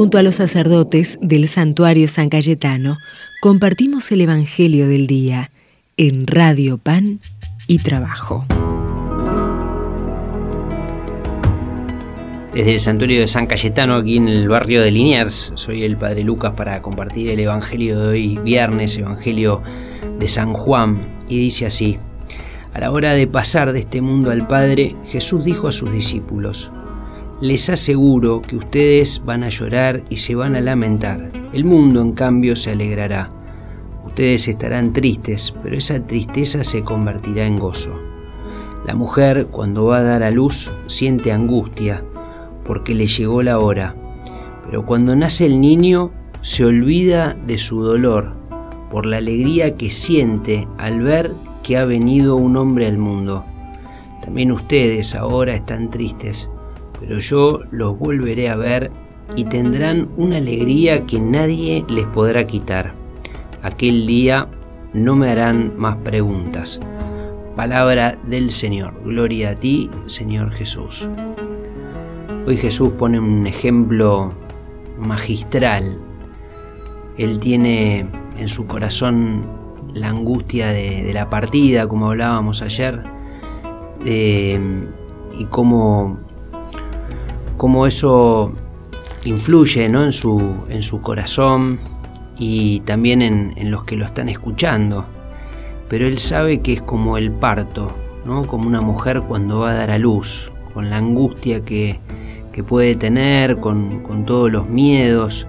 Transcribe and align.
Junto 0.00 0.16
a 0.16 0.22
los 0.22 0.36
sacerdotes 0.36 1.18
del 1.20 1.46
santuario 1.46 2.08
San 2.08 2.30
Cayetano, 2.30 2.96
compartimos 3.42 4.10
el 4.12 4.22
Evangelio 4.22 4.88
del 4.88 5.06
Día 5.06 5.50
en 5.98 6.26
Radio 6.26 6.78
Pan 6.78 7.20
y 7.66 7.80
Trabajo. 7.80 8.46
Desde 12.54 12.72
el 12.72 12.80
santuario 12.80 13.20
de 13.20 13.26
San 13.26 13.46
Cayetano, 13.46 13.96
aquí 13.96 14.16
en 14.16 14.28
el 14.28 14.48
barrio 14.48 14.80
de 14.80 14.90
Liniers, 14.90 15.52
soy 15.54 15.82
el 15.82 15.98
Padre 15.98 16.24
Lucas 16.24 16.54
para 16.56 16.80
compartir 16.80 17.28
el 17.28 17.40
Evangelio 17.40 18.00
de 18.00 18.08
hoy, 18.08 18.38
viernes, 18.42 18.96
Evangelio 18.96 19.60
de 20.18 20.28
San 20.28 20.54
Juan, 20.54 21.14
y 21.28 21.36
dice 21.36 21.66
así, 21.66 21.98
a 22.72 22.80
la 22.80 22.90
hora 22.90 23.12
de 23.12 23.26
pasar 23.26 23.74
de 23.74 23.80
este 23.80 24.00
mundo 24.00 24.30
al 24.30 24.46
Padre, 24.46 24.96
Jesús 25.12 25.44
dijo 25.44 25.68
a 25.68 25.72
sus 25.72 25.92
discípulos, 25.92 26.72
les 27.40 27.70
aseguro 27.70 28.42
que 28.42 28.56
ustedes 28.56 29.22
van 29.24 29.44
a 29.44 29.48
llorar 29.48 30.02
y 30.10 30.16
se 30.16 30.34
van 30.34 30.56
a 30.56 30.60
lamentar. 30.60 31.30
El 31.54 31.64
mundo, 31.64 32.02
en 32.02 32.12
cambio, 32.12 32.54
se 32.54 32.72
alegrará. 32.72 33.30
Ustedes 34.04 34.46
estarán 34.46 34.92
tristes, 34.92 35.54
pero 35.62 35.76
esa 35.76 36.00
tristeza 36.00 36.64
se 36.64 36.82
convertirá 36.82 37.46
en 37.46 37.58
gozo. 37.58 37.94
La 38.86 38.94
mujer, 38.94 39.46
cuando 39.46 39.86
va 39.86 39.98
a 39.98 40.02
dar 40.02 40.22
a 40.22 40.30
luz, 40.30 40.70
siente 40.86 41.32
angustia, 41.32 42.04
porque 42.64 42.94
le 42.94 43.06
llegó 43.06 43.42
la 43.42 43.58
hora. 43.58 43.94
Pero 44.66 44.84
cuando 44.84 45.16
nace 45.16 45.46
el 45.46 45.60
niño, 45.60 46.10
se 46.42 46.66
olvida 46.66 47.34
de 47.46 47.56
su 47.56 47.82
dolor, 47.82 48.34
por 48.90 49.06
la 49.06 49.16
alegría 49.16 49.76
que 49.76 49.90
siente 49.90 50.68
al 50.76 51.00
ver 51.00 51.32
que 51.62 51.78
ha 51.78 51.86
venido 51.86 52.36
un 52.36 52.58
hombre 52.58 52.86
al 52.86 52.98
mundo. 52.98 53.44
También 54.22 54.52
ustedes 54.52 55.14
ahora 55.14 55.54
están 55.54 55.90
tristes 55.90 56.50
pero 57.00 57.18
yo 57.18 57.60
los 57.70 57.98
volveré 57.98 58.50
a 58.50 58.56
ver 58.56 58.92
y 59.34 59.44
tendrán 59.44 60.08
una 60.16 60.36
alegría 60.36 61.06
que 61.06 61.18
nadie 61.18 61.84
les 61.88 62.06
podrá 62.06 62.46
quitar. 62.46 62.92
Aquel 63.62 64.06
día 64.06 64.48
no 64.92 65.16
me 65.16 65.30
harán 65.30 65.72
más 65.76 65.96
preguntas. 65.98 66.80
Palabra 67.56 68.18
del 68.26 68.50
Señor. 68.50 68.94
Gloria 69.04 69.50
a 69.50 69.54
ti, 69.54 69.90
Señor 70.06 70.52
Jesús. 70.52 71.08
Hoy 72.46 72.56
Jesús 72.56 72.90
pone 72.98 73.18
un 73.18 73.46
ejemplo 73.46 74.32
magistral. 74.98 75.98
Él 77.18 77.38
tiene 77.38 78.06
en 78.38 78.48
su 78.48 78.66
corazón 78.66 79.46
la 79.92 80.08
angustia 80.08 80.68
de, 80.68 81.10
la 81.12 81.28
partida, 81.28 81.86
como 81.86 82.08
hablábamos 82.08 82.62
ayer, 82.62 83.02
eh, 84.06 84.58
y 85.38 85.44
cómo 85.46 86.18
cómo 87.60 87.86
eso 87.86 88.52
influye 89.22 89.84
en, 89.84 90.12
su, 90.12 90.64
en 90.70 90.82
su 90.82 91.02
corazón 91.02 91.78
y 92.38 92.80
también 92.86 93.20
en, 93.20 93.70
los 93.70 93.84
que 93.84 93.96
lo 93.96 94.06
están 94.06 94.30
escuchando. 94.30 95.04
Pero 95.90 96.06
él 96.06 96.18
sabe 96.18 96.62
que 96.62 96.72
es 96.72 96.80
como 96.80 97.18
el 97.18 97.30
parto, 97.30 97.92
¿no? 98.24 98.46
como 98.46 98.66
una 98.66 98.80
mujer 98.80 99.20
cuando 99.28 99.58
va 99.58 99.72
a 99.72 99.74
dar 99.74 99.90
a 99.90 99.98
luz, 99.98 100.50
con 100.72 100.88
la 100.88 100.96
angustia 100.96 101.62
que, 101.62 102.00
puede 102.66 102.94
tener, 102.94 103.56
con, 103.56 104.00
con 104.00 104.24
todos 104.24 104.50
los 104.50 104.68
miedos 104.70 105.46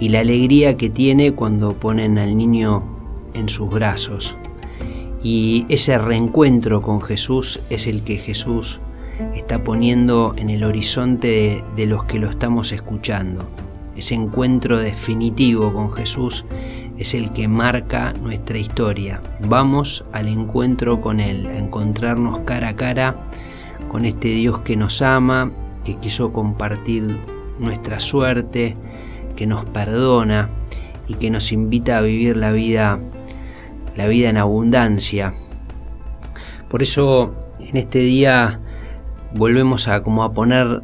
y 0.00 0.08
la 0.08 0.20
alegría 0.20 0.76
que 0.76 0.90
tiene 0.90 1.34
cuando 1.34 1.74
ponen 1.74 2.18
al 2.18 2.36
niño 2.36 2.82
en 3.34 3.48
sus 3.48 3.70
brazos. 3.70 4.36
Y 5.22 5.66
ese 5.68 5.98
reencuentro 5.98 6.82
con 6.82 7.00
Jesús 7.00 7.60
es 7.70 7.86
el 7.86 8.02
que 8.02 8.16
Jesús 8.16 8.80
está 9.44 9.62
poniendo 9.62 10.34
en 10.38 10.48
el 10.48 10.64
horizonte 10.64 11.62
de, 11.76 11.86
los 11.86 12.04
que 12.04 12.18
lo 12.18 12.30
estamos 12.30 12.72
escuchando. 12.72 13.46
Ese 13.94 14.14
encuentro 14.14 14.78
definitivo 14.78 15.70
con 15.70 15.92
Jesús 15.92 16.46
es 16.96 17.12
el 17.12 17.30
que 17.30 17.46
marca 17.46 18.14
nuestra 18.14 18.56
historia. 18.56 19.20
Vamos 19.46 20.02
al 20.12 20.28
encuentro 20.28 21.02
con 21.02 21.20
Él, 21.20 21.46
a 21.46 21.58
encontrarnos 21.58 22.38
cara 22.46 22.70
a 22.70 22.76
cara 22.76 23.16
con 23.90 24.06
este 24.06 24.28
Dios 24.28 24.60
que 24.60 24.76
nos 24.76 25.02
ama, 25.02 25.52
que 25.84 25.96
quiso 25.96 26.32
compartir 26.32 27.06
nuestra 27.58 28.00
suerte, 28.00 28.78
que 29.36 29.46
nos 29.46 29.66
perdona 29.66 30.48
y 31.06 31.16
que 31.16 31.28
nos 31.28 31.52
invita 31.52 31.98
a 31.98 32.00
vivir 32.00 32.38
la 32.38 32.50
vida, 32.50 32.98
la 33.94 34.08
vida 34.08 34.30
en 34.30 34.38
abundancia. 34.38 35.34
Por 36.70 36.82
eso 36.82 37.34
en 37.60 37.76
este 37.76 37.98
día 37.98 38.62
volvemos 39.34 39.88
a 39.88 40.02
como 40.02 40.22
a 40.22 40.32
poner 40.32 40.82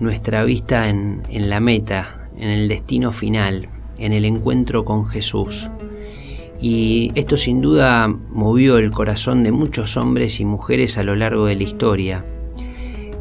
nuestra 0.00 0.44
vista 0.44 0.88
en, 0.88 1.22
en 1.30 1.48
la 1.50 1.60
meta, 1.60 2.28
en 2.36 2.48
el 2.48 2.68
destino 2.68 3.12
final, 3.12 3.68
en 3.98 4.12
el 4.12 4.24
encuentro 4.24 4.84
con 4.84 5.06
Jesús. 5.06 5.70
Y 6.60 7.12
esto 7.14 7.36
sin 7.36 7.60
duda 7.60 8.08
movió 8.08 8.78
el 8.78 8.90
corazón 8.90 9.42
de 9.42 9.52
muchos 9.52 9.96
hombres 9.96 10.40
y 10.40 10.44
mujeres 10.44 10.98
a 10.98 11.02
lo 11.02 11.14
largo 11.14 11.46
de 11.46 11.56
la 11.56 11.62
historia. 11.62 12.24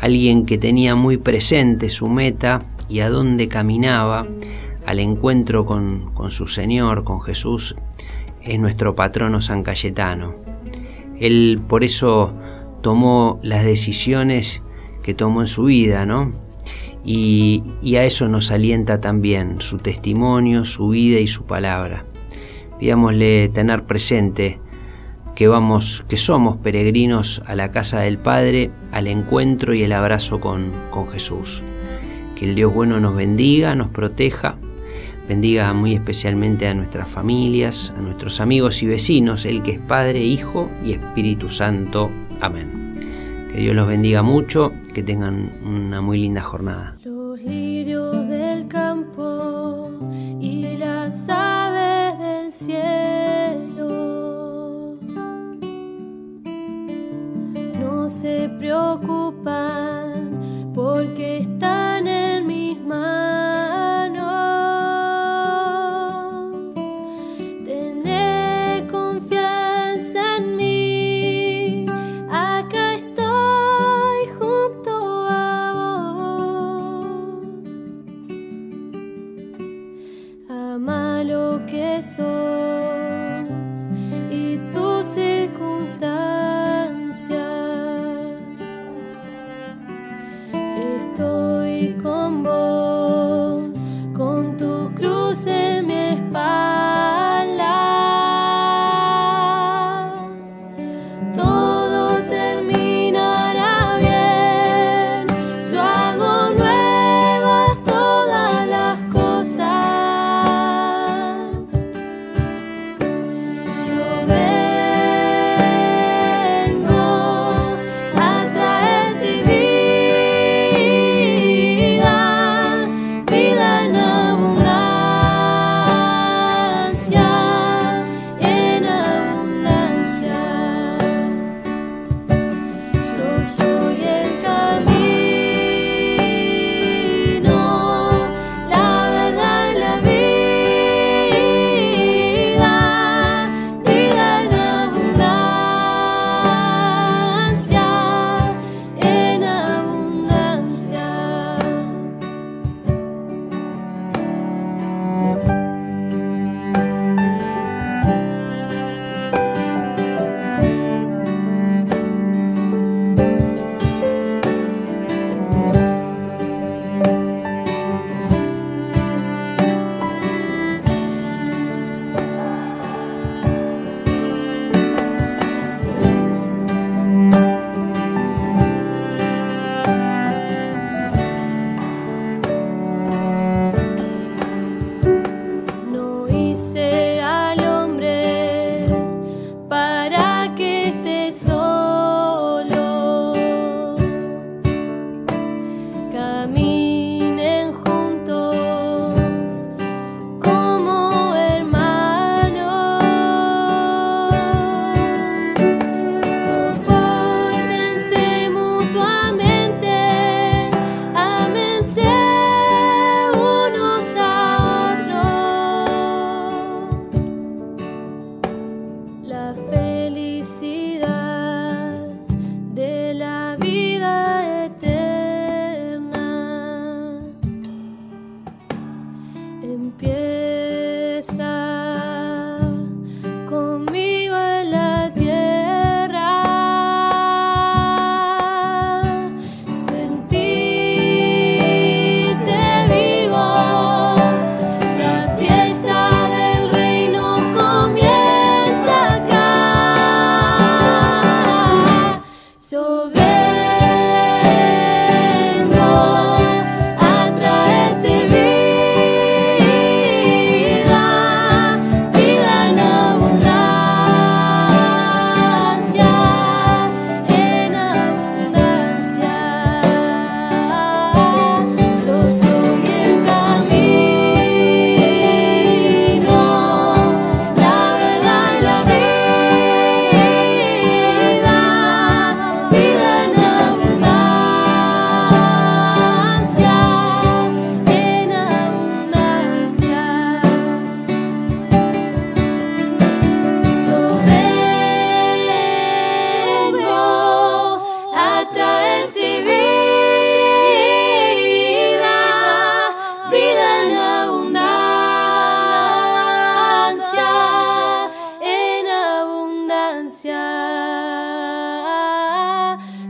Alguien 0.00 0.44
que 0.44 0.58
tenía 0.58 0.94
muy 0.94 1.16
presente 1.16 1.88
su 1.88 2.08
meta 2.08 2.62
y 2.88 3.00
a 3.00 3.10
dónde 3.10 3.48
caminaba 3.48 4.26
al 4.86 4.98
encuentro 5.00 5.66
con, 5.66 6.12
con 6.14 6.30
su 6.30 6.46
Señor, 6.46 7.04
con 7.04 7.20
Jesús, 7.20 7.76
es 8.42 8.58
nuestro 8.58 8.94
patrono 8.94 9.40
San 9.40 9.62
Cayetano. 9.62 10.34
Él 11.20 11.60
por 11.68 11.84
eso 11.84 12.32
tomó 12.88 13.38
las 13.42 13.66
decisiones 13.66 14.62
que 15.02 15.12
tomó 15.12 15.42
en 15.42 15.46
su 15.46 15.64
vida, 15.64 16.06
¿no? 16.06 16.32
Y, 17.04 17.62
a 17.96 18.04
eso 18.04 18.28
nos 18.28 18.50
alienta 18.50 18.98
también 18.98 19.60
su 19.60 19.76
testimonio, 19.76 20.64
su 20.64 20.88
vida 20.88 21.20
y 21.20 21.26
su 21.26 21.44
palabra. 21.44 22.06
Pidámosle 22.80 23.50
tener 23.50 23.84
presente 23.84 24.58
que 25.34 25.48
vamos, 25.48 26.06
que 26.08 26.16
somos 26.16 26.56
peregrinos 26.56 27.42
a 27.44 27.54
la 27.54 27.72
casa 27.72 28.00
del 28.00 28.16
Padre, 28.16 28.70
al 28.90 29.06
encuentro 29.06 29.74
y 29.74 29.82
el 29.82 29.92
abrazo 29.92 30.40
con, 30.40 30.72
con 30.90 31.08
Jesús. 31.10 31.62
Que 32.36 32.46
el 32.46 32.54
Dios 32.54 32.72
bueno 32.72 33.00
nos 33.00 33.14
bendiga, 33.14 33.74
nos 33.74 33.90
proteja, 33.90 34.56
bendiga 35.28 35.74
muy 35.74 35.92
especialmente 35.92 36.66
a 36.66 36.72
nuestras 36.72 37.06
familias, 37.06 37.92
a 37.98 38.00
nuestros 38.00 38.40
amigos 38.40 38.82
y 38.82 38.86
vecinos, 38.86 39.44
el 39.44 39.62
que 39.62 39.72
es 39.72 39.78
Padre, 39.78 40.20
Hijo 40.20 40.70
y 40.82 40.92
Espíritu 40.92 41.50
Santo. 41.50 42.10
Amén. 42.40 43.48
Que 43.52 43.58
Dios 43.60 43.74
los 43.74 43.88
bendiga 43.88 44.22
mucho, 44.22 44.72
que 44.94 45.02
tengan 45.02 45.50
una 45.64 46.00
muy 46.00 46.18
linda 46.18 46.42
jornada. 46.42 46.96
Los 47.04 47.40
lirios 47.40 48.28
del 48.28 48.68
campo 48.68 49.90
y 50.40 50.76
las 50.76 51.28
aves 51.28 52.18
del 52.18 52.52
cielo 52.52 53.88
no 57.80 58.08
se 58.08 58.48
preocupan 58.58 59.52
porque 60.74 61.38
están 61.38 61.77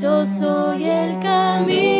Yo 0.00 0.24
soy 0.24 0.84
el 0.84 1.18
camino. 1.18 1.99